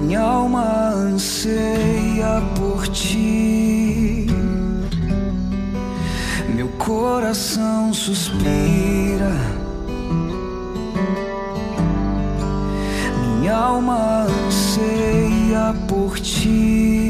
Minha 0.00 0.20
alma 0.20 0.90
anseia 0.90 2.42
por 2.56 2.88
ti. 2.88 4.26
Meu 6.54 6.68
coração 6.78 7.92
suspira. 7.92 9.32
Minha 13.38 13.54
alma 13.54 14.26
anseia 14.46 15.74
por 15.86 16.18
ti. 16.18 17.07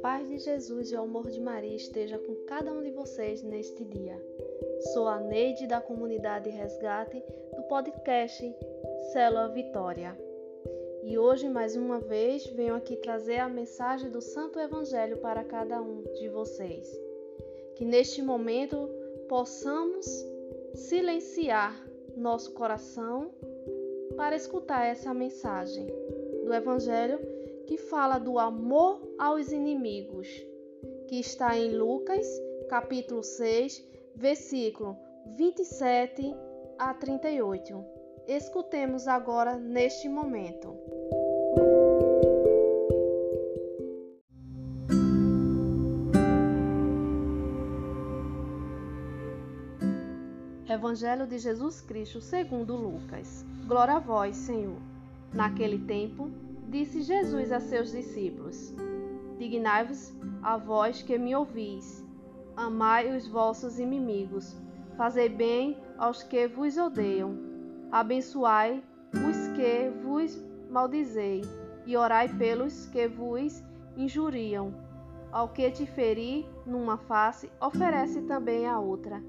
Paz 0.00 0.28
de 0.28 0.38
Jesus 0.38 0.90
e 0.90 0.96
o 0.96 1.02
amor 1.02 1.30
de 1.30 1.40
Maria 1.40 1.74
esteja 1.74 2.18
com 2.18 2.34
cada 2.46 2.72
um 2.72 2.82
de 2.82 2.90
vocês 2.90 3.42
neste 3.42 3.84
dia. 3.84 4.20
Sou 4.92 5.06
a 5.08 5.20
Neide 5.20 5.66
da 5.66 5.80
comunidade 5.80 6.50
Resgate 6.50 7.22
do 7.54 7.62
podcast 7.64 8.54
Célula 9.12 9.48
Vitória. 9.48 10.18
E 11.02 11.18
hoje, 11.18 11.48
mais 11.48 11.76
uma 11.76 12.00
vez, 12.00 12.46
venho 12.46 12.74
aqui 12.74 12.96
trazer 12.96 13.38
a 13.38 13.48
mensagem 13.48 14.10
do 14.10 14.20
Santo 14.20 14.58
Evangelho 14.58 15.18
para 15.18 15.44
cada 15.44 15.80
um 15.80 16.02
de 16.14 16.28
vocês. 16.28 16.88
Que 17.76 17.84
neste 17.84 18.22
momento 18.22 18.88
possamos 19.28 20.06
silenciar 20.74 21.84
nosso 22.16 22.52
coração 22.52 23.30
para 24.16 24.36
escutar 24.36 24.86
essa 24.86 25.12
mensagem 25.12 25.86
do 26.44 26.52
Evangelho 26.52 27.18
que 27.66 27.76
fala 27.76 28.18
do 28.18 28.38
amor 28.38 29.00
aos 29.18 29.50
inimigos, 29.50 30.28
que 31.08 31.18
está 31.20 31.56
em 31.56 31.76
Lucas, 31.76 32.26
capítulo 32.68 33.22
6, 33.22 33.84
versículo 34.16 34.96
27 35.36 36.34
a 36.78 36.94
38. 36.94 37.84
Escutemos 38.26 39.06
agora 39.06 39.56
neste 39.56 40.08
momento. 40.08 40.76
Evangelho 50.66 51.26
de 51.26 51.38
Jesus 51.38 51.80
Cristo 51.80 52.20
segundo 52.20 52.74
Lucas. 52.74 53.44
Glória 53.66 53.94
a 53.94 53.98
vós, 54.00 54.36
Senhor. 54.36 54.76
Naquele 55.32 55.78
tempo, 55.78 56.30
disse 56.68 57.02
Jesus 57.02 57.52
a 57.52 57.60
seus 57.60 57.92
discípulos: 57.92 58.74
Dignai-vos 59.38 60.12
a 60.42 60.56
vós 60.56 61.02
que 61.02 61.18
me 61.18 61.34
ouvis, 61.34 62.04
amai 62.56 63.14
os 63.14 63.26
vossos 63.26 63.78
inimigos, 63.78 64.56
fazei 64.96 65.28
bem 65.28 65.78
aos 65.98 66.22
que 66.22 66.48
vos 66.48 66.76
odeiam, 66.76 67.38
abençoai 67.90 68.82
os 69.12 69.48
que 69.48 69.90
vos 70.02 70.42
maldizei, 70.70 71.42
e 71.86 71.96
orai 71.96 72.28
pelos 72.28 72.86
que 72.86 73.06
vos 73.06 73.62
injuriam. 73.96 74.74
Ao 75.30 75.48
que 75.48 75.68
te 75.70 75.84
ferir 75.84 76.46
numa 76.64 76.96
face, 76.96 77.50
oferece 77.60 78.22
também 78.22 78.66
a 78.66 78.78
outra, 78.78 79.22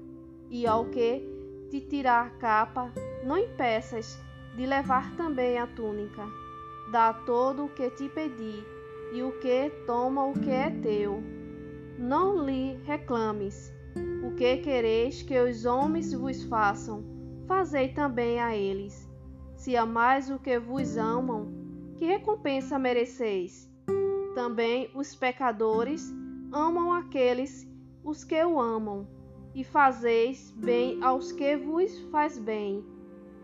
e 0.48 0.66
ao 0.66 0.86
que 0.86 1.22
te 1.68 1.80
tirar 1.80 2.26
a 2.26 2.30
capa, 2.30 2.92
não 3.24 3.36
impeças 3.36 4.16
de 4.56 4.64
levar 4.66 5.16
também 5.16 5.58
a 5.58 5.66
túnica 5.66 6.45
dá 6.96 7.12
todo 7.12 7.66
o 7.66 7.68
que 7.68 7.90
te 7.90 8.08
pedi, 8.08 8.64
e 9.12 9.22
o 9.22 9.30
que 9.32 9.68
toma 9.86 10.24
o 10.24 10.32
que 10.32 10.48
é 10.48 10.70
teu. 10.70 11.22
Não 11.98 12.42
lhe 12.42 12.78
reclames. 12.86 13.70
O 14.24 14.34
que 14.34 14.56
quereis 14.56 15.20
que 15.20 15.38
os 15.38 15.66
homens 15.66 16.14
vos 16.14 16.44
façam, 16.44 17.04
fazei 17.46 17.88
também 17.88 18.40
a 18.40 18.56
eles. 18.56 19.06
Se 19.56 19.76
amais 19.76 20.30
o 20.30 20.38
que 20.38 20.58
vos 20.58 20.96
amam, 20.96 21.52
que 21.98 22.06
recompensa 22.06 22.78
mereceis? 22.78 23.70
Também 24.34 24.90
os 24.94 25.14
pecadores 25.14 26.10
amam 26.50 26.94
aqueles 26.94 27.68
os 28.02 28.24
que 28.24 28.42
o 28.42 28.58
amam, 28.58 29.06
e 29.54 29.62
fazeis 29.62 30.50
bem 30.56 30.98
aos 31.02 31.30
que 31.30 31.58
vos 31.58 31.98
faz 32.10 32.38
bem. 32.38 32.82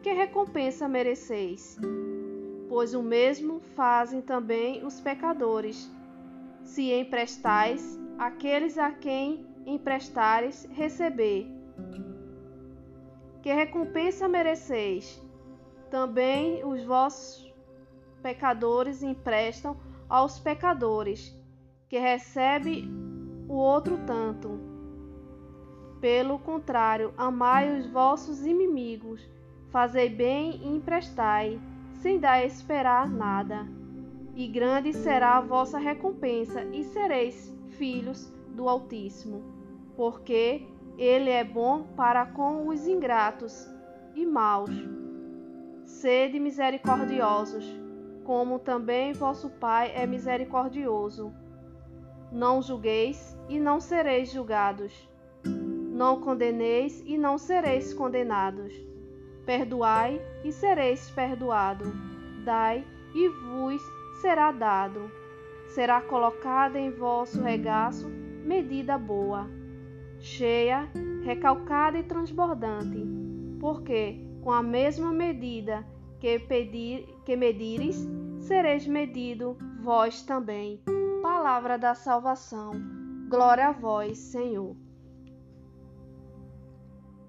Que 0.02 0.14
recompensa 0.14 0.88
mereceis? 0.88 1.78
Pois 2.72 2.94
o 2.94 3.02
mesmo 3.02 3.60
fazem 3.76 4.22
também 4.22 4.82
os 4.82 4.98
pecadores. 4.98 5.90
Se 6.64 6.90
emprestais, 6.90 8.00
aqueles 8.18 8.78
a 8.78 8.90
quem 8.90 9.44
emprestares, 9.66 10.66
receber. 10.72 11.46
Que 13.42 13.52
recompensa 13.52 14.26
mereceis? 14.26 15.20
Também 15.90 16.64
os 16.64 16.82
vossos 16.82 17.52
pecadores 18.22 19.02
emprestam 19.02 19.76
aos 20.08 20.38
pecadores, 20.38 21.30
que 21.90 21.98
recebe 21.98 22.88
o 23.50 23.54
outro 23.54 23.98
tanto. 24.06 24.58
Pelo 26.00 26.38
contrário, 26.38 27.12
amai 27.18 27.78
os 27.78 27.86
vossos 27.90 28.46
inimigos, 28.46 29.28
fazei 29.68 30.08
bem 30.08 30.58
e 30.62 30.68
emprestai 30.74 31.60
sem 32.02 32.18
dar 32.18 32.44
esperar 32.44 33.08
nada. 33.08 33.64
E 34.34 34.48
grande 34.48 34.92
será 34.92 35.36
a 35.36 35.40
vossa 35.40 35.78
recompensa, 35.78 36.64
e 36.72 36.82
sereis 36.82 37.54
filhos 37.78 38.32
do 38.48 38.68
Altíssimo, 38.68 39.42
porque 39.94 40.66
ele 40.98 41.30
é 41.30 41.44
bom 41.44 41.84
para 41.96 42.26
com 42.26 42.66
os 42.66 42.88
ingratos 42.88 43.70
e 44.16 44.26
maus. 44.26 44.70
Sede 45.84 46.40
misericordiosos, 46.40 47.64
como 48.24 48.58
também 48.58 49.12
vosso 49.12 49.48
Pai 49.48 49.92
é 49.94 50.04
misericordioso. 50.04 51.32
Não 52.32 52.60
julgueis 52.60 53.38
e 53.48 53.60
não 53.60 53.78
sereis 53.78 54.32
julgados. 54.32 55.08
Não 55.44 56.20
condeneis 56.20 57.00
e 57.06 57.16
não 57.16 57.38
sereis 57.38 57.94
condenados 57.94 58.91
Perdoai 59.44 60.20
e 60.44 60.52
sereis 60.52 61.10
perdoado. 61.10 61.92
Dai 62.44 62.84
e 63.14 63.28
vos 63.28 63.82
será 64.20 64.52
dado. 64.52 65.10
Será 65.68 66.00
colocada 66.00 66.78
em 66.78 66.90
vosso 66.90 67.42
regaço 67.42 68.08
medida 68.44 68.98
boa, 68.98 69.48
cheia, 70.18 70.88
recalcada 71.24 71.98
e 71.98 72.02
transbordante, 72.02 72.98
porque 73.60 74.20
com 74.42 74.50
a 74.50 74.62
mesma 74.62 75.12
medida 75.12 75.86
que, 76.20 76.38
pedir, 76.38 77.06
que 77.24 77.36
medires, 77.36 77.96
sereis 78.40 78.86
medido 78.86 79.56
vós 79.80 80.22
também. 80.22 80.80
Palavra 81.22 81.78
da 81.78 81.94
salvação. 81.94 82.72
Glória 83.28 83.68
a 83.68 83.72
vós, 83.72 84.18
Senhor. 84.18 84.76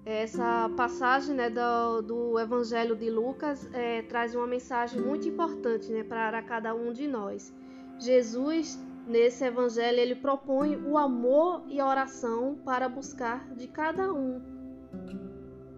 Essa 0.06 0.70
passagem 0.76 1.34
né, 1.34 1.48
do, 1.48 2.02
do 2.02 2.38
Evangelho 2.38 2.94
de 2.94 3.08
Lucas 3.08 3.66
é, 3.72 4.02
traz 4.02 4.34
uma 4.34 4.46
mensagem 4.46 5.00
muito 5.00 5.26
importante 5.26 5.90
né, 5.90 6.04
para 6.04 6.42
cada 6.42 6.74
um 6.74 6.92
de 6.92 7.08
nós. 7.08 7.54
Jesus, 7.98 8.78
nesse 9.06 9.44
Evangelho, 9.44 9.98
ele 9.98 10.14
propõe 10.14 10.76
o 10.76 10.98
amor 10.98 11.64
e 11.68 11.80
a 11.80 11.88
oração 11.88 12.58
para 12.64 12.86
buscar 12.86 13.48
de 13.54 13.66
cada 13.66 14.12
um 14.12 14.42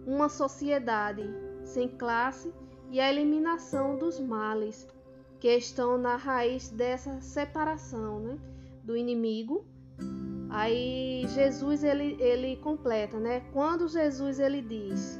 uma 0.05 0.29
sociedade 0.29 1.23
sem 1.63 1.89
classe 1.89 2.53
e 2.89 2.99
a 2.99 3.11
eliminação 3.11 3.97
dos 3.97 4.19
males 4.19 4.87
que 5.39 5.49
estão 5.49 5.97
na 5.97 6.15
raiz 6.15 6.69
dessa 6.69 7.19
separação 7.19 8.19
né, 8.19 8.39
do 8.83 8.95
inimigo 8.95 9.65
Aí 10.49 11.25
Jesus 11.27 11.83
ele, 11.83 12.15
ele 12.21 12.55
completa, 12.57 13.19
né? 13.19 13.41
Quando 13.51 13.87
Jesus 13.87 14.39
ele 14.39 14.61
diz: 14.61 15.19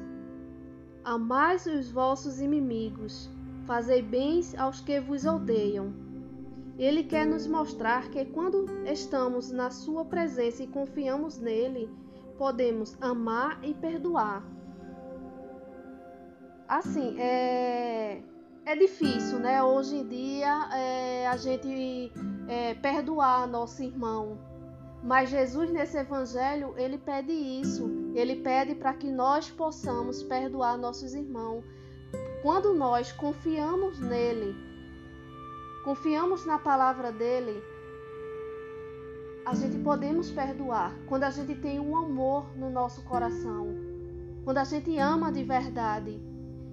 Amais 1.03 1.65
os 1.65 1.91
vossos 1.91 2.39
inimigos, 2.39 3.29
fazei 3.65 4.01
bens 4.01 4.55
aos 4.57 4.81
que 4.81 4.99
vos 4.99 5.25
odeiam. 5.25 5.93
Ele 6.77 7.03
quer 7.03 7.25
nos 7.25 7.47
mostrar 7.47 8.09
que 8.09 8.23
quando 8.25 8.65
estamos 8.85 9.51
na 9.51 9.71
sua 9.71 10.05
presença 10.05 10.63
e 10.63 10.67
confiamos 10.67 11.39
nele, 11.39 11.89
podemos 12.37 12.95
amar 13.01 13.59
e 13.63 13.73
perdoar. 13.73 14.43
assim, 16.67 17.19
é, 17.19 18.21
é 18.65 18.75
difícil, 18.75 19.39
né? 19.39 19.63
Hoje 19.63 19.95
em 19.97 20.07
dia 20.07 20.69
é, 20.73 21.27
a 21.27 21.37
gente 21.37 22.11
é, 22.47 22.75
perdoar 22.75 23.47
nosso 23.47 23.81
irmão. 23.81 24.37
Mas 25.03 25.29
Jesus 25.29 25.69
nesse 25.69 25.97
evangelho 25.97 26.73
ele 26.77 26.97
pede 26.97 27.31
isso. 27.31 27.89
Ele 28.13 28.37
pede 28.37 28.75
para 28.75 28.93
que 28.93 29.09
nós 29.09 29.49
possamos 29.49 30.23
perdoar 30.23 30.77
nossos 30.77 31.13
irmãos. 31.13 31.63
Quando 32.41 32.73
nós 32.73 33.11
confiamos 33.11 33.99
nele, 33.99 34.55
confiamos 35.83 36.45
na 36.45 36.57
palavra 36.57 37.11
dele, 37.11 37.61
a 39.45 39.53
gente 39.55 39.77
podemos 39.79 40.29
perdoar. 40.29 40.93
Quando 41.07 41.23
a 41.23 41.29
gente 41.29 41.55
tem 41.55 41.79
um 41.79 41.95
amor 41.95 42.55
no 42.57 42.69
nosso 42.69 43.03
coração, 43.05 43.75
quando 44.43 44.57
a 44.57 44.63
gente 44.63 44.97
ama 44.97 45.31
de 45.31 45.43
verdade. 45.43 46.21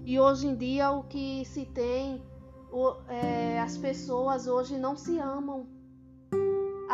E 0.05 0.19
hoje 0.21 0.47
em 0.47 0.55
dia 0.55 0.91
o 0.91 1.05
que 1.05 1.45
se 1.45 1.65
tem, 1.67 2.23
é, 3.09 3.61
as 3.61 3.77
pessoas 3.77 4.47
hoje 4.47 4.77
não 4.77 4.97
se 4.97 5.19
amam. 5.19 5.67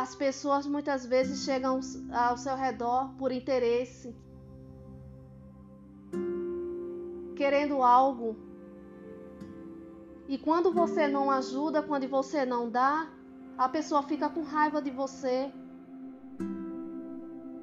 As 0.03 0.15
pessoas 0.15 0.67
muitas 0.67 1.05
vezes 1.05 1.45
chegam 1.45 1.81
ao 2.13 2.37
seu 2.37 2.57
redor 2.57 3.15
por 3.19 3.31
interesse, 3.33 4.15
querendo 7.37 7.83
algo. 7.83 8.37
E 10.29 10.39
quando 10.39 10.73
você 10.73 11.07
não 11.09 11.31
ajuda, 11.31 11.83
quando 11.83 12.09
você 12.09 12.47
não 12.47 12.71
dá, 12.71 13.11
a 13.59 13.69
pessoa 13.69 14.03
fica 14.03 14.29
com 14.29 14.43
raiva 14.43 14.81
de 14.81 14.91
você. 14.91 15.53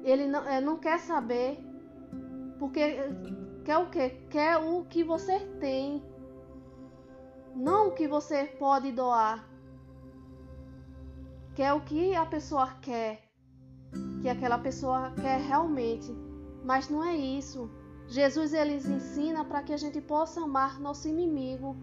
Ele 0.04 0.26
não, 0.26 0.42
é, 0.48 0.60
não 0.60 0.76
quer 0.78 0.98
saber, 1.00 1.58
porque 2.58 2.82
Quer 3.68 3.76
o 3.76 3.90
que? 3.90 4.08
Quer 4.30 4.56
o 4.56 4.84
que 4.86 5.04
você 5.04 5.40
tem, 5.60 6.02
não 7.54 7.88
o 7.88 7.92
que 7.92 8.08
você 8.08 8.46
pode 8.58 8.90
doar. 8.92 9.46
Quer 11.58 11.72
o 11.72 11.80
que 11.80 12.14
a 12.14 12.24
pessoa 12.24 12.68
quer, 12.80 13.20
que 14.22 14.28
aquela 14.28 14.58
pessoa 14.58 15.12
quer 15.20 15.40
realmente. 15.40 16.08
Mas 16.64 16.88
não 16.88 17.02
é 17.02 17.16
isso. 17.16 17.68
Jesus 18.06 18.52
ele 18.52 18.76
ensina 18.76 19.44
para 19.44 19.64
que 19.64 19.72
a 19.72 19.76
gente 19.76 20.00
possa 20.00 20.40
amar 20.40 20.78
nosso 20.78 21.08
inimigo. 21.08 21.76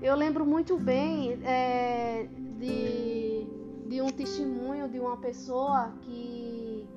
Eu 0.00 0.14
lembro 0.16 0.46
muito 0.46 0.78
bem 0.78 1.42
é, 1.44 2.26
de, 2.58 3.46
de 3.86 4.00
um 4.00 4.08
testemunho 4.08 4.88
de 4.88 4.98
uma 4.98 5.18
pessoa 5.18 5.92
que 6.00 6.88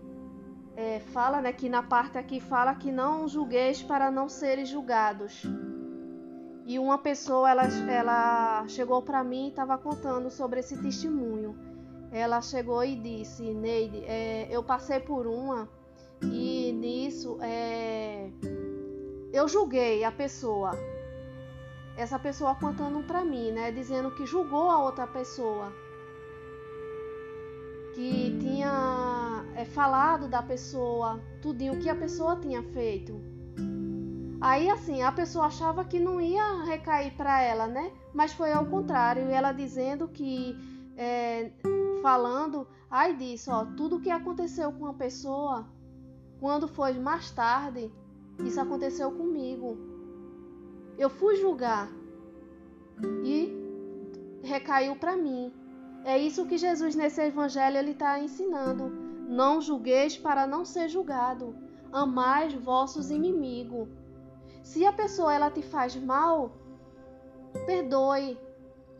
é, 0.77 1.01
fala, 1.01 1.41
né, 1.41 1.51
que 1.51 1.67
na 1.67 1.83
parte 1.83 2.17
aqui 2.17 2.39
fala 2.39 2.75
que 2.75 2.93
não 2.93 3.27
julgueis 3.27 3.83
para 3.83 4.09
não 4.09 4.29
serem 4.29 4.65
julgados. 4.65 5.43
E 6.65 6.79
uma 6.79 6.97
pessoa, 6.97 7.49
ela, 7.49 7.63
ela 7.91 8.67
chegou 8.67 9.01
para 9.01 9.23
mim 9.23 9.47
e 9.47 9.49
estava 9.49 9.77
contando 9.77 10.29
sobre 10.31 10.61
esse 10.61 10.77
testemunho. 10.81 11.55
Ela 12.11 12.41
chegou 12.41 12.83
e 12.83 12.95
disse, 12.95 13.53
Neide, 13.53 14.03
é, 14.05 14.47
eu 14.49 14.63
passei 14.63 14.99
por 14.99 15.27
uma 15.27 15.67
e 16.21 16.71
nisso 16.71 17.37
é, 17.41 18.29
eu 19.33 19.47
julguei 19.47 20.03
a 20.03 20.11
pessoa. 20.11 20.71
Essa 21.97 22.17
pessoa 22.17 22.55
contando 22.55 23.03
para 23.03 23.25
mim, 23.25 23.51
né, 23.51 23.71
dizendo 23.71 24.11
que 24.11 24.25
julgou 24.25 24.69
a 24.69 24.81
outra 24.81 25.05
pessoa 25.05 25.71
que 27.93 28.37
tinha 28.39 29.45
é, 29.55 29.65
falado 29.65 30.27
da 30.27 30.41
pessoa, 30.41 31.19
tudinho 31.41 31.79
que 31.79 31.89
a 31.89 31.95
pessoa 31.95 32.35
tinha 32.37 32.63
feito. 32.63 33.32
Aí 34.43 34.69
assim, 34.69 35.01
a 35.01 35.09
pessoa 35.09 35.45
achava 35.45 35.85
que 35.85 35.97
não 35.97 36.19
ia 36.19 36.65
recair 36.65 37.15
para 37.15 37.41
ela, 37.41 37.65
né? 37.65 37.93
Mas 38.13 38.33
foi 38.33 38.51
ao 38.51 38.65
contrário, 38.65 39.29
ela 39.29 39.53
dizendo 39.53 40.05
que 40.09 40.53
é, 40.97 41.49
falando, 42.01 42.67
ai 42.91 43.15
disso, 43.15 43.49
ó, 43.49 43.63
tudo 43.63 44.01
que 44.01 44.09
aconteceu 44.09 44.69
com 44.73 44.85
a 44.85 44.93
pessoa, 44.93 45.65
quando 46.41 46.67
foi 46.67 46.91
mais 46.99 47.31
tarde, 47.31 47.89
isso 48.43 48.59
aconteceu 48.59 49.13
comigo. 49.13 49.77
Eu 50.97 51.09
fui 51.09 51.37
julgar 51.37 51.89
e 53.23 53.49
recaiu 54.43 54.97
para 54.97 55.15
mim. 55.15 55.53
É 56.03 56.17
isso 56.17 56.45
que 56.45 56.57
Jesus 56.57 56.95
nesse 56.95 57.21
evangelho 57.21 57.77
ele 57.77 57.91
está 57.91 58.19
ensinando. 58.19 58.89
Não 59.25 59.61
julgueis 59.61 60.17
para 60.17 60.45
não 60.45 60.65
ser 60.65 60.89
julgado. 60.89 61.55
Amais 61.93 62.53
vossos 62.53 63.09
inimigos. 63.09 63.87
Se 64.63 64.85
a 64.85 64.91
pessoa 64.91 65.33
ela 65.33 65.51
te 65.51 65.61
faz 65.61 65.95
mal, 65.95 66.51
perdoe. 67.67 68.37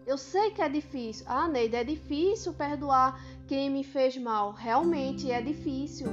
Eu 0.05 0.17
sei 0.17 0.51
que 0.51 0.61
é 0.61 0.69
difícil. 0.69 1.25
Ah, 1.27 1.47
Neide, 1.47 1.77
é 1.77 1.83
difícil 1.83 2.53
perdoar 2.53 3.19
quem 3.47 3.69
me 3.69 3.83
fez 3.83 4.17
mal. 4.17 4.51
Realmente 4.51 5.31
é 5.31 5.41
difícil. 5.41 6.07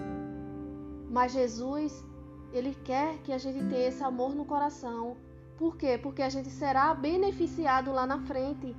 Mas 1.11 1.33
Jesus, 1.33 2.05
ele 2.53 2.75
quer 2.85 3.19
que 3.25 3.33
a 3.33 3.39
gente 3.39 3.63
tenha 3.69 3.89
esse 3.89 4.03
amor 4.03 4.35
no 4.35 4.45
coração. 4.45 5.17
Por 5.59 5.77
quê? 5.77 5.99
Porque 6.03 6.23
a 6.23 6.29
gente 6.29 6.49
será 6.49 6.95
beneficiado 6.95 7.93
lá 7.93 8.07
na 8.07 8.21
frente 8.21 8.75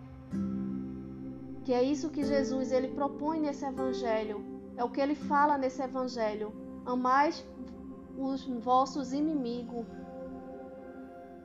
que 1.63 1.73
é 1.73 1.83
isso 1.83 2.09
que 2.09 2.23
Jesus 2.23 2.71
ele 2.71 2.87
propõe 2.89 3.39
nesse 3.39 3.65
evangelho. 3.65 4.43
É 4.75 4.83
o 4.83 4.89
que 4.89 4.99
ele 4.99 5.15
fala 5.15 5.57
nesse 5.57 5.81
evangelho. 5.81 6.51
Amais 6.85 7.45
os 8.17 8.45
vossos 8.45 9.13
inimigos. 9.13 9.85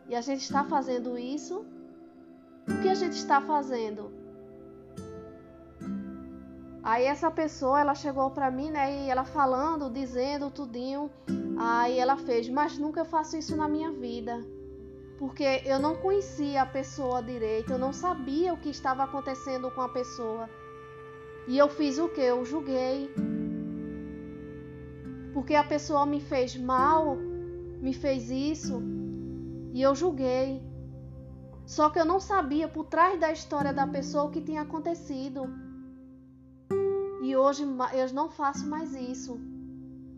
E 0.09 0.15
a 0.15 0.21
gente 0.21 0.43
está 0.43 0.65
fazendo 0.65 1.19
isso? 1.19 1.65
O 2.69 2.83
que 2.83 2.89
a 2.89 2.95
gente 2.95 3.15
está 3.15 3.41
fazendo? 3.41 4.13
Aí 6.83 7.05
essa 7.05 7.31
pessoa, 7.31 7.81
ela 7.81 7.95
chegou 7.95 8.31
para 8.31 8.51
mim, 8.51 8.71
né, 8.71 9.07
e 9.07 9.11
ela 9.11 9.25
falando, 9.25 9.91
dizendo 9.91 10.51
tudinho. 10.51 11.11
Aí 11.59 11.99
ela 11.99 12.17
fez, 12.17 12.49
mas 12.49 12.79
nunca 12.79 13.05
faço 13.05 13.37
isso 13.37 13.57
na 13.57 13.69
minha 13.69 13.91
vida 13.91 14.45
porque 15.19 15.63
eu 15.65 15.79
não 15.79 15.97
conhecia 15.97 16.63
a 16.63 16.67
pessoa 16.67 17.23
direito, 17.23 17.73
eu 17.73 17.79
não 17.79 17.93
sabia 17.93 18.53
o 18.53 18.57
que 18.57 18.69
estava 18.69 19.05
acontecendo 19.05 19.71
com 19.71 19.81
a 19.81 19.89
pessoa. 19.89 20.49
E 21.49 21.57
eu 21.57 21.69
fiz 21.69 21.99
o 21.99 22.09
que? 22.09 22.21
Eu 22.21 22.45
julguei. 22.45 23.11
Porque 25.33 25.55
a 25.55 25.65
pessoa 25.65 26.05
me 26.05 26.21
fez 26.21 26.57
mal, 26.57 27.17
me 27.17 27.95
fez 27.95 28.31
isso, 28.31 28.83
e 29.77 29.83
eu 29.83 29.95
julguei. 29.95 30.63
Só 31.67 31.91
que 31.91 31.99
eu 31.99 32.05
não 32.07 32.19
sabia 32.19 32.67
por 32.67 32.87
trás 32.87 33.21
da 33.21 33.31
história 33.31 33.75
da 33.75 33.87
pessoa 33.87 34.25
o 34.25 34.31
que 34.31 34.41
tinha 34.41 34.63
acontecido. 34.63 35.43
E 37.23 37.37
hoje 37.37 37.63
eu 37.93 38.15
não 38.15 38.31
faço 38.31 38.67
mais 38.67 38.95
isso. 38.95 39.39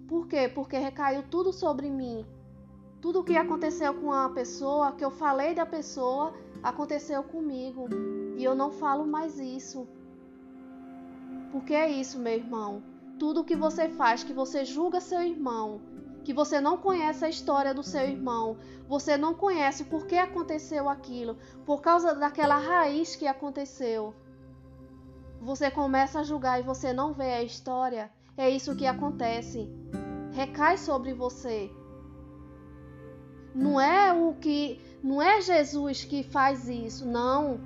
Por 0.06 0.28
quê? 0.28 0.48
Porque 0.48 0.78
recaiu 0.78 1.24
tudo 1.24 1.52
sobre 1.52 1.90
mim. 1.90 2.24
Tudo 3.00 3.18
o 3.18 3.24
que 3.24 3.36
aconteceu 3.36 3.92
com 3.94 4.12
a 4.12 4.28
pessoa, 4.28 4.92
que 4.92 5.04
eu 5.04 5.10
falei 5.10 5.56
da 5.56 5.66
pessoa, 5.66 6.32
aconteceu 6.62 7.20
comigo. 7.24 7.88
E 8.36 8.44
eu 8.44 8.54
não 8.54 8.70
falo 8.70 9.04
mais 9.04 9.40
isso. 9.40 9.88
Porque 11.50 11.74
é 11.74 11.90
isso, 11.90 12.20
meu 12.20 12.34
irmão. 12.34 12.80
Tudo 13.18 13.42
que 13.42 13.56
você 13.56 13.88
faz, 13.88 14.22
que 14.22 14.32
você 14.32 14.64
julga 14.64 15.00
seu 15.00 15.20
irmão, 15.20 15.80
que 16.28 16.34
você 16.34 16.60
não 16.60 16.76
conhece 16.76 17.24
a 17.24 17.28
história 17.30 17.72
do 17.72 17.82
seu 17.82 18.02
irmão, 18.02 18.58
você 18.86 19.16
não 19.16 19.32
conhece 19.32 19.84
por 19.84 20.06
que 20.06 20.14
aconteceu 20.14 20.86
aquilo, 20.86 21.38
por 21.64 21.80
causa 21.80 22.14
daquela 22.14 22.58
raiz 22.58 23.16
que 23.16 23.26
aconteceu. 23.26 24.12
Você 25.40 25.70
começa 25.70 26.20
a 26.20 26.22
julgar 26.22 26.60
e 26.60 26.62
você 26.62 26.92
não 26.92 27.14
vê 27.14 27.32
a 27.32 27.42
história. 27.42 28.10
É 28.36 28.50
isso 28.50 28.76
que 28.76 28.86
acontece. 28.86 29.70
Recai 30.32 30.76
sobre 30.76 31.14
você. 31.14 31.70
Não 33.54 33.80
é 33.80 34.12
o 34.12 34.34
que, 34.34 34.82
não 35.02 35.22
é 35.22 35.40
Jesus 35.40 36.04
que 36.04 36.22
faz 36.22 36.68
isso, 36.68 37.06
não. 37.06 37.58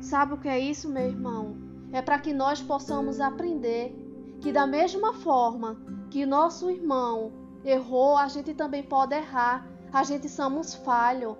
Sabe 0.00 0.34
o 0.34 0.38
que 0.38 0.48
é 0.48 0.60
isso, 0.60 0.88
meu 0.88 1.08
irmão? 1.08 1.56
É 1.90 2.00
para 2.00 2.20
que 2.20 2.32
nós 2.32 2.62
possamos 2.62 3.20
aprender 3.20 3.92
que 4.40 4.52
da 4.52 4.68
mesma 4.68 5.14
forma 5.14 5.76
que 6.12 6.24
nosso 6.24 6.70
irmão 6.70 7.42
errou, 7.64 8.16
a 8.16 8.28
gente 8.28 8.54
também 8.54 8.82
pode 8.82 9.14
errar. 9.14 9.66
A 9.92 10.02
gente 10.02 10.28
somos 10.28 10.74
falho. 10.74 11.36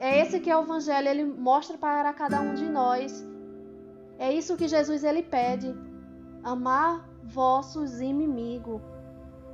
É 0.00 0.20
esse 0.20 0.40
que 0.40 0.50
é 0.50 0.56
o 0.56 0.62
evangelho, 0.62 1.08
ele 1.08 1.24
mostra 1.24 1.78
para 1.78 2.12
cada 2.12 2.40
um 2.40 2.54
de 2.54 2.64
nós. 2.64 3.24
É 4.18 4.32
isso 4.32 4.56
que 4.56 4.66
Jesus 4.66 5.04
ele 5.04 5.22
pede: 5.22 5.74
amar 6.42 7.08
vossos 7.22 8.00
inimigos. 8.00 8.80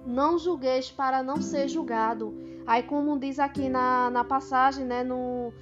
Não 0.07 0.39
julgueis 0.39 0.91
para 0.91 1.23
não 1.23 1.43
ser 1.43 1.69
julgado. 1.69 2.35
Aí, 2.67 2.83
como 2.83 3.19
diz 3.19 3.39
aqui 3.39 3.69
na, 3.69 4.11
na 4.11 4.25
passagem, 4.25 4.85
né, 4.85 5.03
no, 5.03 5.53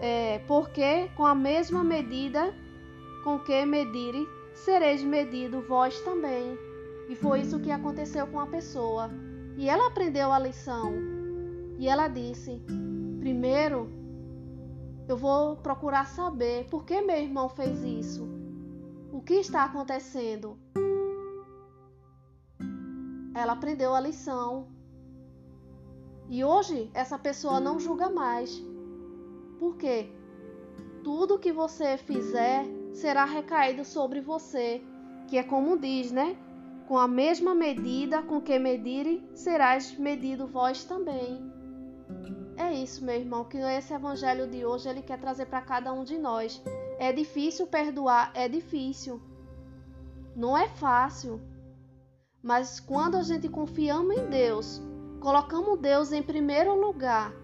é, 0.00 0.40
porque 0.46 1.10
com 1.16 1.24
a 1.24 1.34
mesma 1.34 1.82
medida 1.82 2.54
com 3.24 3.38
que 3.38 3.64
medire, 3.64 4.26
sereis 4.54 5.02
medido 5.02 5.60
vós 5.62 6.00
também. 6.02 6.58
E 7.08 7.16
foi 7.16 7.40
isso 7.40 7.58
que 7.60 7.70
aconteceu 7.70 8.26
com 8.26 8.38
a 8.38 8.46
pessoa. 8.46 9.10
E 9.58 9.68
ela 9.68 9.88
aprendeu 9.88 10.32
a 10.32 10.38
lição. 10.38 10.92
E 11.78 11.88
ela 11.88 12.06
disse: 12.06 12.62
primeiro 13.18 13.90
eu 15.08 15.16
vou 15.16 15.56
procurar 15.56 16.06
saber 16.06 16.68
por 16.70 16.84
que 16.84 17.00
meu 17.00 17.16
irmão 17.16 17.48
fez 17.48 17.82
isso. 17.82 18.28
O 19.12 19.20
que 19.20 19.34
está 19.34 19.64
acontecendo? 19.64 20.56
Ela 23.34 23.54
aprendeu 23.54 23.94
a 23.96 24.00
lição. 24.00 24.68
E 26.28 26.44
hoje 26.44 26.88
essa 26.94 27.18
pessoa 27.18 27.58
não 27.58 27.80
julga 27.80 28.08
mais. 28.08 28.62
Por 29.58 29.76
quê? 29.76 30.08
Tudo 31.02 31.38
que 31.38 31.52
você 31.52 31.96
fizer 31.96 32.64
será 32.92 33.24
recaído 33.24 33.84
sobre 33.84 34.20
você, 34.20 34.82
que 35.26 35.36
é 35.36 35.42
como 35.42 35.76
diz, 35.76 36.12
né? 36.12 36.36
Com 36.88 36.96
a 36.96 37.06
mesma 37.06 37.54
medida 37.54 38.22
com 38.22 38.40
que 38.40 38.58
medirem, 38.58 39.28
serás 39.34 39.94
medido 39.98 40.46
vós 40.46 40.84
também. 40.84 41.38
É 42.56 42.72
isso, 42.72 43.04
meu 43.04 43.14
irmão, 43.14 43.44
que 43.44 43.58
esse 43.58 43.92
evangelho 43.92 44.48
de 44.48 44.64
hoje 44.64 44.88
ele 44.88 45.02
quer 45.02 45.20
trazer 45.20 45.44
para 45.44 45.60
cada 45.60 45.92
um 45.92 46.02
de 46.02 46.16
nós. 46.16 46.62
É 46.98 47.12
difícil 47.12 47.66
perdoar, 47.66 48.32
é 48.34 48.48
difícil. 48.48 49.20
Não 50.34 50.56
é 50.56 50.66
fácil. 50.66 51.38
Mas 52.42 52.80
quando 52.80 53.18
a 53.18 53.22
gente 53.22 53.50
confiamos 53.50 54.16
em 54.16 54.24
Deus, 54.30 54.80
colocamos 55.20 55.78
Deus 55.78 56.10
em 56.10 56.22
primeiro 56.22 56.74
lugar, 56.74 57.34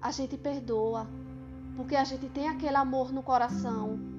a 0.00 0.12
gente 0.12 0.36
perdoa, 0.36 1.08
porque 1.74 1.96
a 1.96 2.04
gente 2.04 2.28
tem 2.28 2.48
aquele 2.48 2.76
amor 2.76 3.12
no 3.12 3.24
coração. 3.24 4.11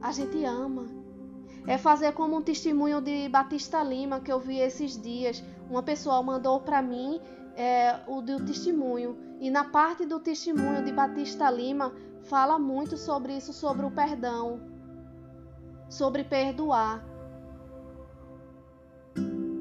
A 0.00 0.12
gente 0.12 0.44
ama. 0.44 0.86
É 1.66 1.76
fazer 1.76 2.12
como 2.12 2.36
um 2.36 2.42
testemunho 2.42 3.00
de 3.00 3.28
Batista 3.28 3.82
Lima 3.82 4.20
que 4.20 4.32
eu 4.32 4.40
vi 4.40 4.58
esses 4.58 5.00
dias. 5.00 5.42
Uma 5.68 5.82
pessoa 5.82 6.22
mandou 6.22 6.60
para 6.60 6.80
mim 6.80 7.20
é, 7.56 8.00
o 8.06 8.22
do 8.22 8.44
testemunho. 8.44 9.18
E 9.40 9.50
na 9.50 9.64
parte 9.64 10.06
do 10.06 10.18
testemunho 10.18 10.84
de 10.84 10.92
Batista 10.92 11.50
Lima 11.50 11.92
fala 12.22 12.58
muito 12.58 12.96
sobre 12.96 13.36
isso, 13.36 13.52
sobre 13.52 13.84
o 13.84 13.90
perdão, 13.90 14.60
sobre 15.88 16.24
perdoar. 16.24 17.04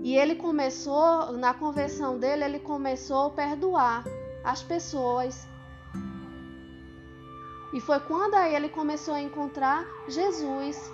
E 0.03 0.15
ele 0.15 0.35
começou, 0.35 1.33
na 1.33 1.53
conversão 1.53 2.17
dele, 2.17 2.45
ele 2.45 2.59
começou 2.59 3.27
a 3.27 3.29
perdoar 3.31 4.05
as 4.43 4.63
pessoas. 4.63 5.45
E 7.77 7.79
foi 7.79 7.99
quando 7.99 8.33
aí 8.33 8.55
ele 8.55 8.69
começou 8.69 9.13
a 9.13 9.21
encontrar 9.21 9.85
Jesus. 10.07 10.91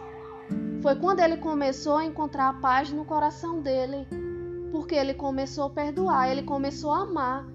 Foi 0.81 0.97
quando 0.97 1.21
ele 1.21 1.37
começou 1.37 1.95
a 1.95 2.03
encontrar 2.03 2.49
a 2.49 2.53
paz 2.55 2.91
no 2.91 3.05
coração 3.05 3.61
dele, 3.61 4.05
porque 4.69 4.93
ele 4.93 5.13
começou 5.13 5.63
a 5.63 5.69
perdoar, 5.69 6.29
ele 6.29 6.43
começou 6.43 6.91
a 6.91 7.03
amar. 7.03 7.47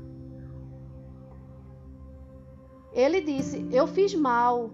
Ele 2.95 3.21
disse: 3.21 3.69
Eu 3.71 3.87
fiz 3.87 4.15
mal 4.15 4.71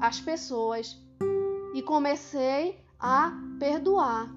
às 0.00 0.18
pessoas 0.18 0.98
e 1.74 1.82
comecei 1.82 2.82
a 2.98 3.38
perdoar. 3.58 4.34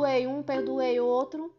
Perdoei 0.00 0.26
um, 0.26 0.42
perdoei 0.42 0.98
outro. 0.98 1.52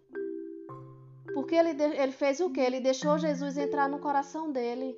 Porque 1.36 1.54
ele, 1.54 1.80
ele 1.84 2.12
fez 2.12 2.40
o 2.40 2.50
que? 2.50 2.60
Ele 2.60 2.80
deixou 2.80 3.20
Jesus 3.20 3.56
entrar 3.56 3.88
no 3.88 4.00
coração 4.00 4.52
dele. 4.52 4.98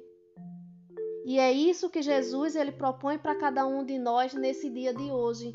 E 1.25 1.37
é 1.37 1.51
isso 1.51 1.89
que 1.89 2.01
Jesus 2.01 2.55
ele 2.55 2.71
propõe 2.71 3.17
para 3.17 3.35
cada 3.35 3.67
um 3.67 3.85
de 3.85 3.99
nós 3.99 4.33
nesse 4.33 4.69
dia 4.69 4.93
de 4.93 5.11
hoje, 5.11 5.51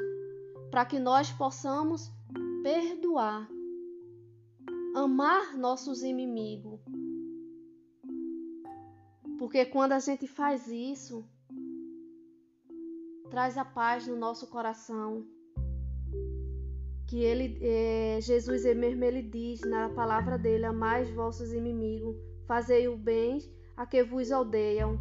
para 0.71 0.85
que 0.85 0.99
nós 0.99 1.33
possamos 1.33 2.11
perdoar, 2.63 3.49
amar 4.95 5.57
nossos 5.57 6.03
inimigos. 6.03 6.81
Porque 9.39 9.65
quando 9.65 9.93
a 9.93 9.99
gente 9.99 10.27
faz 10.27 10.69
isso, 10.69 11.25
traz 13.31 13.57
a 13.57 13.65
paz 13.65 14.07
no 14.07 14.17
nosso 14.17 14.47
coração 14.47 15.27
que 17.09 17.25
ele, 17.25 17.59
é, 17.63 18.21
Jesus 18.21 18.65
mesmo 18.77 19.03
ele 19.03 19.23
diz 19.23 19.61
na 19.63 19.89
palavra 19.89 20.39
dele: 20.39 20.67
Amais 20.67 21.11
vossos 21.11 21.53
inimigos, 21.53 22.15
fazei 22.47 22.87
o 22.87 22.97
bem 22.97 23.41
a 23.77 23.87
que 23.87 24.05
vos 24.05 24.31
odeiam, 24.31 24.99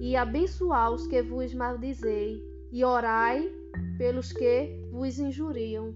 e 0.00 0.14
abençoai 0.14 0.94
os 0.94 1.06
que 1.08 1.20
vos 1.20 1.52
maldizei, 1.52 2.40
e 2.70 2.84
orai 2.84 3.50
pelos 3.98 4.32
que 4.32 4.88
vos 4.92 5.18
injuriam. 5.18 5.92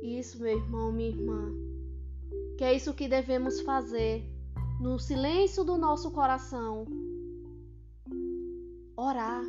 Isso, 0.00 0.40
meu 0.40 0.56
irmão, 0.56 0.92
minha 0.92 1.10
irmã, 1.10 1.52
que 2.56 2.62
é 2.62 2.72
isso 2.72 2.94
que 2.94 3.08
devemos 3.08 3.60
fazer 3.62 4.24
no 4.80 5.00
silêncio 5.00 5.64
do 5.64 5.76
nosso 5.76 6.12
coração. 6.12 6.86
Orar 8.96 9.42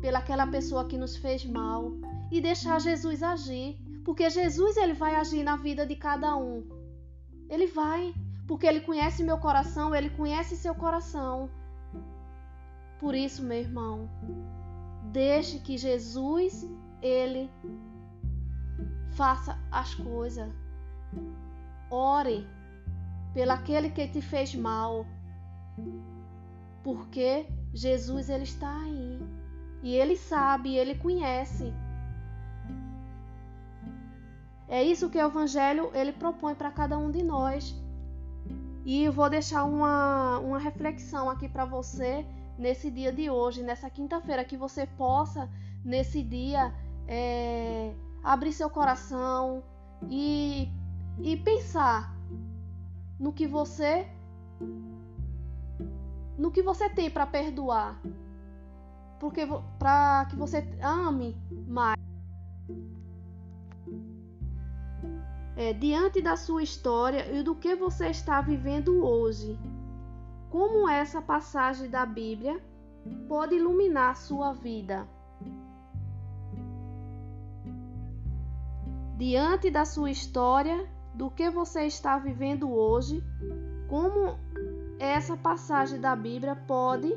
pelaquela 0.00 0.46
pessoa 0.46 0.86
que 0.86 0.96
nos 0.96 1.16
fez 1.16 1.44
mal, 1.44 1.92
e 2.30 2.40
deixar 2.40 2.80
Jesus 2.80 3.22
agir, 3.22 3.78
porque 4.04 4.30
Jesus 4.30 4.76
ele 4.76 4.94
vai 4.94 5.14
agir 5.14 5.42
na 5.42 5.56
vida 5.56 5.86
de 5.86 5.96
cada 5.96 6.36
um. 6.36 6.64
Ele 7.48 7.66
vai, 7.66 8.14
porque 8.46 8.66
ele 8.66 8.80
conhece 8.80 9.22
meu 9.22 9.38
coração, 9.38 9.94
ele 9.94 10.10
conhece 10.10 10.56
seu 10.56 10.74
coração. 10.74 11.50
Por 12.98 13.14
isso, 13.14 13.42
meu 13.42 13.58
irmão, 13.58 14.08
deixe 15.10 15.58
que 15.58 15.76
Jesus 15.76 16.68
ele 17.02 17.50
faça 19.12 19.58
as 19.70 19.94
coisas. 19.94 20.50
Ore 21.90 22.46
pelaquele 23.34 23.90
que 23.90 24.06
te 24.08 24.20
fez 24.20 24.54
mal, 24.54 25.06
porque 26.82 27.46
Jesus 27.72 28.28
ele 28.28 28.44
está 28.44 28.80
aí 28.82 29.18
e 29.82 29.94
ele 29.94 30.16
sabe, 30.16 30.76
ele 30.76 30.94
conhece. 30.94 31.72
É 34.70 34.80
isso 34.84 35.10
que 35.10 35.18
o 35.18 35.26
evangelho 35.26 35.90
ele 35.92 36.12
propõe 36.12 36.54
para 36.54 36.70
cada 36.70 36.96
um 36.96 37.10
de 37.10 37.24
nós. 37.24 37.74
E 38.84 39.02
eu 39.04 39.12
vou 39.12 39.28
deixar 39.28 39.64
uma, 39.64 40.38
uma 40.38 40.58
reflexão 40.58 41.28
aqui 41.28 41.48
para 41.48 41.64
você 41.64 42.24
nesse 42.56 42.88
dia 42.88 43.12
de 43.12 43.28
hoje, 43.28 43.64
nessa 43.64 43.90
quinta-feira, 43.90 44.44
que 44.44 44.56
você 44.56 44.86
possa, 44.86 45.50
nesse 45.84 46.22
dia, 46.22 46.72
é, 47.08 47.92
abrir 48.22 48.52
seu 48.52 48.70
coração 48.70 49.60
e, 50.08 50.68
e 51.18 51.36
pensar 51.36 52.14
no 53.18 53.32
que 53.32 53.48
você 53.48 54.06
no 56.38 56.50
que 56.50 56.62
você 56.62 56.88
tem 56.88 57.10
para 57.10 57.26
perdoar, 57.26 58.00
porque 59.18 59.46
para 59.78 60.24
que 60.30 60.36
você 60.36 60.66
ame 60.80 61.36
mais. 61.66 61.98
É, 65.60 65.74
diante 65.74 66.22
da 66.22 66.36
sua 66.36 66.62
história 66.62 67.30
e 67.38 67.42
do 67.42 67.54
que 67.54 67.74
você 67.74 68.06
está 68.06 68.40
vivendo 68.40 69.04
hoje. 69.04 69.58
Como 70.48 70.88
essa 70.88 71.20
passagem 71.20 71.90
da 71.90 72.06
Bíblia 72.06 72.58
pode 73.28 73.56
iluminar 73.56 74.16
sua 74.16 74.54
vida? 74.54 75.06
Diante 79.18 79.70
da 79.70 79.84
sua 79.84 80.10
história, 80.10 80.88
do 81.12 81.30
que 81.30 81.50
você 81.50 81.82
está 81.82 82.18
vivendo 82.18 82.72
hoje, 82.72 83.22
como 83.86 84.38
essa 84.98 85.36
passagem 85.36 86.00
da 86.00 86.16
Bíblia 86.16 86.56
pode 86.56 87.12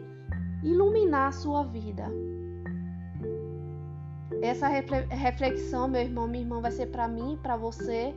iluminar 0.62 1.32
sua 1.32 1.64
vida? 1.64 2.12
Essa 4.42 4.68
reflexão, 4.68 5.88
meu 5.88 6.02
irmão, 6.02 6.28
minha 6.28 6.44
irmã, 6.44 6.60
vai 6.60 6.72
ser 6.72 6.88
para 6.88 7.08
mim, 7.08 7.40
para 7.42 7.56
você 7.56 8.14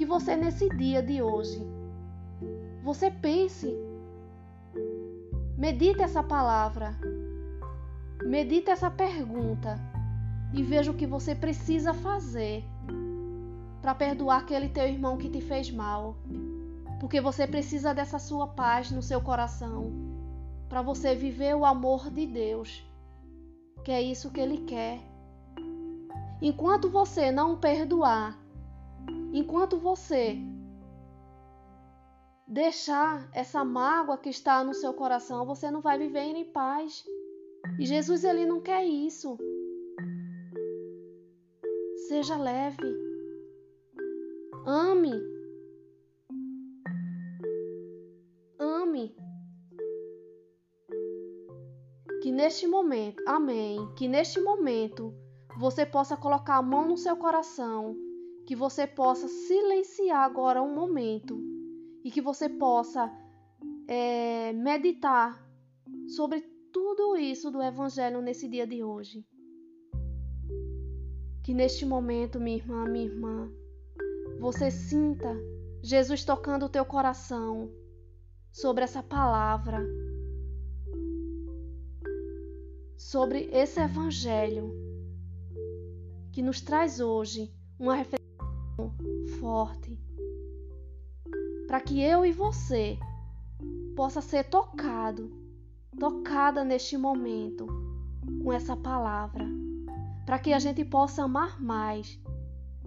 que 0.00 0.06
você 0.06 0.34
nesse 0.34 0.66
dia 0.70 1.02
de 1.02 1.20
hoje 1.20 1.62
você 2.82 3.10
pense, 3.10 3.70
medite 5.58 6.00
essa 6.00 6.22
palavra, 6.22 6.98
medite 8.24 8.70
essa 8.70 8.90
pergunta 8.90 9.78
e 10.54 10.62
veja 10.62 10.90
o 10.90 10.94
que 10.94 11.06
você 11.06 11.34
precisa 11.34 11.92
fazer 11.92 12.64
para 13.82 13.94
perdoar 13.94 14.38
aquele 14.38 14.70
teu 14.70 14.88
irmão 14.88 15.18
que 15.18 15.28
te 15.28 15.42
fez 15.42 15.70
mal. 15.70 16.16
Porque 16.98 17.20
você 17.20 17.46
precisa 17.46 17.92
dessa 17.92 18.18
sua 18.18 18.46
paz 18.46 18.90
no 18.90 19.02
seu 19.02 19.20
coração 19.20 19.92
para 20.66 20.80
você 20.80 21.14
viver 21.14 21.54
o 21.54 21.66
amor 21.66 22.08
de 22.08 22.26
Deus, 22.26 22.82
que 23.84 23.92
é 23.92 24.00
isso 24.00 24.30
que 24.30 24.40
ele 24.40 24.64
quer. 24.64 24.98
Enquanto 26.40 26.88
você 26.88 27.30
não 27.30 27.58
perdoar, 27.58 28.40
Enquanto 29.32 29.78
você 29.78 30.36
deixar 32.50 33.30
essa 33.32 33.64
mágoa 33.64 34.18
que 34.18 34.28
está 34.28 34.64
no 34.64 34.74
seu 34.74 34.92
coração, 34.92 35.46
você 35.46 35.70
não 35.70 35.80
vai 35.80 35.96
viver 35.96 36.20
em 36.20 36.44
paz. 36.44 37.04
E 37.78 37.86
Jesus 37.86 38.24
ele 38.24 38.44
não 38.44 38.60
quer 38.60 38.84
isso. 38.84 39.38
Seja 42.08 42.36
leve. 42.36 42.92
Ame. 44.66 45.12
Ame. 48.58 49.14
Que 52.20 52.32
neste 52.32 52.66
momento, 52.66 53.22
amém, 53.26 53.78
que 53.96 54.08
neste 54.08 54.40
momento 54.40 55.14
você 55.58 55.86
possa 55.86 56.16
colocar 56.16 56.56
a 56.56 56.62
mão 56.62 56.88
no 56.88 56.96
seu 56.96 57.16
coração, 57.16 57.96
que 58.46 58.56
você 58.56 58.86
possa 58.86 59.28
silenciar 59.28 60.24
agora 60.24 60.62
um 60.62 60.74
momento 60.74 61.40
e 62.04 62.10
que 62.10 62.20
você 62.20 62.48
possa 62.48 63.10
é, 63.86 64.52
meditar 64.52 65.46
sobre 66.08 66.40
tudo 66.72 67.16
isso 67.16 67.50
do 67.50 67.62
Evangelho 67.62 68.20
nesse 68.20 68.48
dia 68.48 68.66
de 68.66 68.82
hoje. 68.82 69.24
Que 71.42 71.54
neste 71.54 71.84
momento, 71.84 72.40
minha 72.40 72.56
irmã, 72.56 72.84
minha 72.86 73.06
irmã, 73.06 73.50
você 74.38 74.70
sinta 74.70 75.36
Jesus 75.82 76.24
tocando 76.24 76.66
o 76.66 76.68
teu 76.68 76.84
coração 76.84 77.70
sobre 78.52 78.84
essa 78.84 79.02
palavra, 79.02 79.78
sobre 82.96 83.48
esse 83.52 83.80
Evangelho 83.80 84.72
que 86.32 86.42
nos 86.42 86.60
traz 86.60 87.00
hoje 87.00 87.52
uma 87.78 87.94
reflexão 87.94 88.19
forte, 89.50 89.98
para 91.66 91.80
que 91.80 92.00
eu 92.00 92.24
e 92.24 92.30
você 92.30 92.96
possa 93.96 94.20
ser 94.20 94.44
tocado, 94.44 95.28
tocada 95.98 96.62
neste 96.62 96.96
momento 96.96 97.66
com 98.44 98.52
essa 98.52 98.76
palavra, 98.76 99.44
para 100.24 100.38
que 100.38 100.52
a 100.52 100.60
gente 100.60 100.84
possa 100.84 101.24
amar 101.24 101.60
mais, 101.60 102.16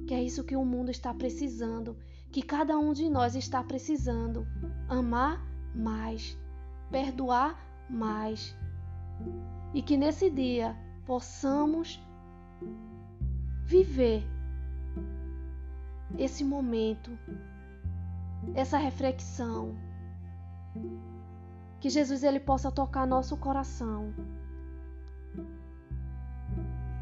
que 0.07 0.13
é 0.13 0.23
isso 0.23 0.45
que 0.45 0.55
o 0.55 0.63
mundo 0.63 0.89
está 0.89 1.13
precisando, 1.13 1.97
que 2.31 2.41
cada 2.41 2.77
um 2.79 2.93
de 2.93 3.09
nós 3.09 3.35
está 3.35 3.61
precisando, 3.61 4.47
amar 4.87 5.45
mais, 5.75 6.37
perdoar 6.89 7.59
mais. 7.89 8.55
E 9.73 9.81
que 9.81 9.97
nesse 9.97 10.29
dia 10.29 10.77
possamos 11.05 12.01
viver 13.65 14.32
esse 16.17 16.43
momento, 16.43 17.11
essa 18.53 18.77
reflexão. 18.77 19.75
Que 21.79 21.89
Jesus 21.89 22.23
ele 22.23 22.39
possa 22.39 22.71
tocar 22.71 23.05
nosso 23.05 23.35
coração. 23.37 24.13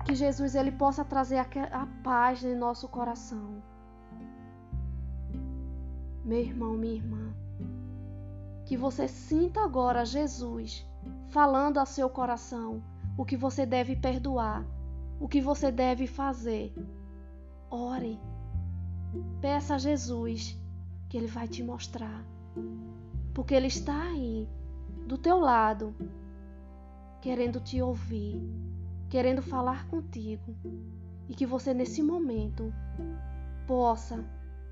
Que 0.05 0.15
Jesus 0.15 0.55
ele 0.55 0.71
possa 0.71 1.05
trazer 1.05 1.37
a 1.37 1.87
paz 2.03 2.43
em 2.43 2.55
nosso 2.55 2.87
coração. 2.87 3.61
Meu 6.25 6.39
irmão, 6.39 6.73
minha 6.73 6.95
irmã, 6.95 7.33
que 8.65 8.77
você 8.77 9.07
sinta 9.07 9.63
agora 9.63 10.05
Jesus 10.05 10.85
falando 11.29 11.79
a 11.79 11.85
seu 11.85 12.09
coração 12.09 12.81
o 13.17 13.25
que 13.25 13.37
você 13.37 13.65
deve 13.65 13.95
perdoar, 13.95 14.65
o 15.19 15.27
que 15.27 15.41
você 15.41 15.71
deve 15.71 16.07
fazer. 16.07 16.73
Ore. 17.69 18.19
Peça 19.41 19.75
a 19.75 19.77
Jesus 19.77 20.57
que 21.09 21.17
ele 21.17 21.27
vai 21.27 21.47
te 21.47 21.61
mostrar. 21.61 22.23
Porque 23.33 23.53
ele 23.53 23.67
está 23.67 24.03
aí, 24.03 24.47
do 25.05 25.17
teu 25.17 25.39
lado, 25.39 25.95
querendo 27.21 27.59
te 27.59 27.81
ouvir, 27.81 28.41
querendo 29.09 29.41
falar 29.41 29.87
contigo. 29.87 30.55
E 31.27 31.35
que 31.35 31.45
você 31.45 31.73
nesse 31.73 32.01
momento 32.01 32.73
possa 33.67 34.23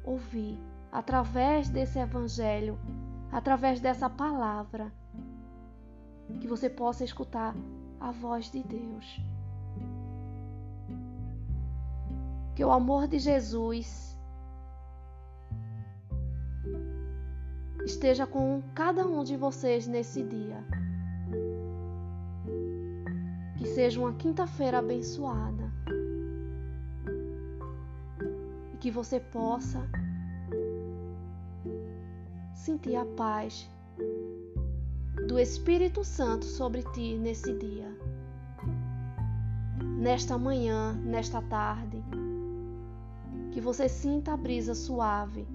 ouvir 0.03 0.59
através 0.91 1.69
desse 1.69 1.99
evangelho, 1.99 2.79
através 3.31 3.79
dessa 3.79 4.09
palavra, 4.09 4.91
que 6.39 6.47
você 6.47 6.69
possa 6.69 7.03
escutar 7.03 7.55
a 7.99 8.11
voz 8.11 8.51
de 8.51 8.63
Deus. 8.63 9.21
Que 12.55 12.63
o 12.63 12.71
amor 12.71 13.07
de 13.07 13.19
Jesus 13.19 14.08
esteja 17.89 18.27
com 18.27 18.61
cada 18.75 19.05
um 19.05 19.23
de 19.23 19.35
vocês 19.35 19.87
nesse 19.87 20.21
dia. 20.21 20.63
Que 23.57 23.65
seja 23.65 23.99
uma 23.99 24.13
quinta-feira 24.13 24.77
abençoada. 24.77 25.71
E 28.73 28.77
que 28.77 28.91
você 28.91 29.19
possa 29.19 29.89
sentir 32.53 32.95
a 32.95 33.05
paz 33.05 33.67
do 35.27 35.39
Espírito 35.39 36.03
Santo 36.03 36.45
sobre 36.45 36.83
ti 36.93 37.17
nesse 37.17 37.57
dia. 37.57 37.89
Nesta 39.97 40.37
manhã, 40.37 40.93
nesta 40.93 41.41
tarde 41.41 42.01
que 43.51 43.59
você 43.59 43.89
sinta 43.89 44.33
a 44.33 44.37
brisa 44.37 44.75
suave 44.75 45.47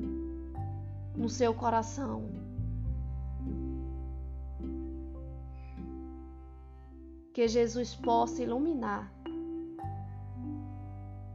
no 1.14 1.29
seu 1.29 1.55
coração. 1.55 2.29
Que 7.33 7.48
Jesus 7.48 7.94
possa 7.94 8.42
iluminar 8.42 9.12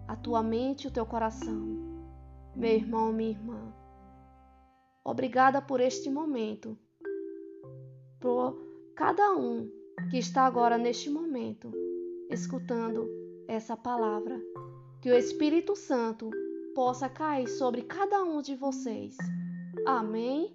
a 0.07 0.15
tua 0.15 0.41
mente 0.41 0.85
e 0.85 0.87
o 0.87 0.91
teu 0.91 1.05
coração, 1.05 1.67
meu 2.55 2.71
irmão, 2.71 3.11
minha 3.11 3.29
irmã. 3.29 3.73
Obrigada 5.03 5.61
por 5.61 5.79
este 5.79 6.09
momento, 6.09 6.77
por 8.19 8.57
cada 8.95 9.33
um 9.35 9.69
que 10.09 10.17
está 10.17 10.43
agora 10.43 10.77
neste 10.77 11.09
momento 11.09 11.71
escutando 12.29 13.09
essa 13.47 13.75
palavra. 13.75 14.39
Que 15.01 15.09
o 15.09 15.15
Espírito 15.15 15.75
Santo 15.75 16.29
possa 16.75 17.09
cair 17.09 17.47
sobre 17.47 17.81
cada 17.81 18.23
um 18.23 18.41
de 18.41 18.55
vocês. 18.55 19.17
Amém. 19.85 20.51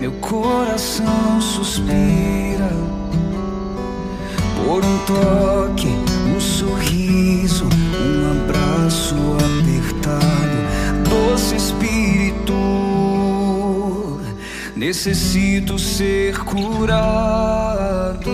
Meu 0.00 0.12
coração 0.20 1.40
suspira 1.40 2.70
por 4.64 4.84
um 4.84 4.98
toque, 5.06 5.88
um 6.34 6.40
sorriso, 6.40 7.64
um 7.64 8.30
abraço 8.42 9.14
apertado, 9.34 10.58
doce 11.08 11.56
Espírito. 11.56 12.54
Necessito 14.76 15.78
ser 15.78 16.38
curado. 16.44 18.30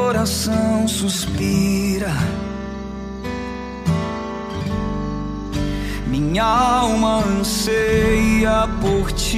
coração 0.00 0.88
suspira. 0.88 2.12
Minha 6.06 6.44
alma 6.44 7.22
anseia 7.22 8.66
por 8.80 9.12
ti. 9.12 9.36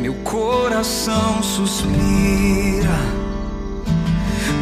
Meu 0.00 0.14
coração 0.24 1.42
suspira 1.42 2.98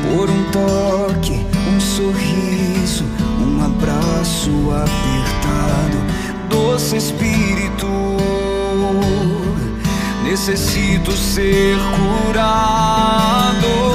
por 0.03 0.29
um 0.29 0.43
toque, 0.51 1.47
um 1.73 1.81
sorriso, 1.81 3.05
um 3.41 3.65
abraço 3.65 4.51
apertado. 4.83 5.99
Doce 6.49 6.97
Espírito 6.97 7.76
necessito 10.37 11.17
ser 11.17 11.79
curado. 11.97 13.86